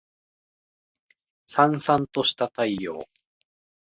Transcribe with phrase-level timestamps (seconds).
[1.47, 3.05] 燦燦とした太陽